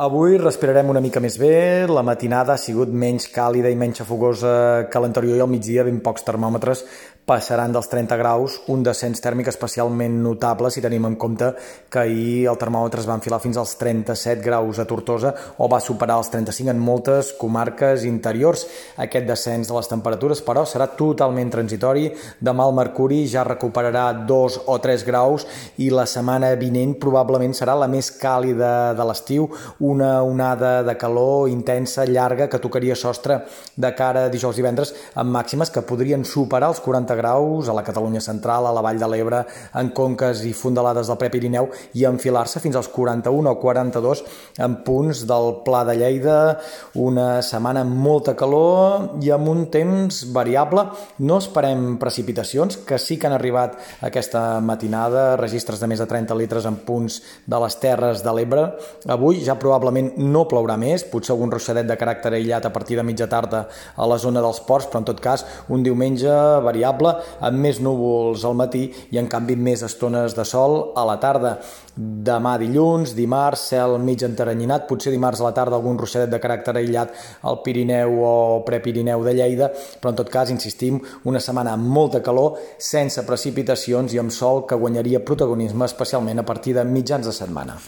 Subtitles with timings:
[0.00, 4.86] Avui respirarem una mica més bé, la matinada ha sigut menys càlida i menys afogosa
[4.88, 6.80] que l'anterior i al migdia ben pocs termòmetres
[7.24, 11.52] passaran dels 30 graus, un descens tèrmic especialment notable si tenim en compte
[11.92, 15.30] que ahir el termòmetre es va enfilar fins als 37 graus a Tortosa
[15.62, 18.64] o va superar els 35 en moltes comarques interiors.
[19.04, 22.08] Aquest descens de les temperatures, però, serà totalment transitori.
[22.42, 25.46] Demà el mercuri ja recuperarà 2 o 3 graus
[25.78, 29.46] i la setmana vinent probablement serà la més càlida de l'estiu,
[29.78, 33.42] una onada de calor intensa, llarga, que tocaria sostre
[33.76, 37.74] de cara a dijous i divendres amb màximes que podrien superar els 40 graus a
[37.76, 39.42] la Catalunya central, a la Vall de l'Ebre,
[39.78, 44.24] en conques i fondalades del Prepirineu i enfilar-se fins als 41 o 42
[44.62, 46.38] en punts del Pla de Lleida,
[46.94, 50.86] una setmana amb molta calor i amb un temps variable.
[51.26, 56.36] No esperem precipitacions, que sí que han arribat aquesta matinada, registres de més de 30
[56.38, 58.68] litres en punts de les Terres de l'Ebre.
[59.10, 63.06] Avui ja probablement no plourà més, potser algun ruixadet de caràcter aïllat a partir de
[63.06, 63.66] mitja tarda
[63.96, 66.30] a la zona dels ports, però en tot cas un diumenge
[66.64, 71.18] variable amb més núvols al matí i en canvi més estones de sol a la
[71.22, 71.56] tarda.
[71.96, 76.76] Demà dilluns, dimarts, cel mig enteranyinat, potser dimarts a la tarda algun ruixadet de caràcter
[76.78, 77.12] aïllat
[77.48, 78.36] al Pirineu o
[78.66, 84.14] Prepirineu de Lleida, però en tot cas, insistim, una setmana amb molta calor, sense precipitacions
[84.14, 87.78] i amb sol que guanyaria protagonisme especialment a partir de mitjans de setmana.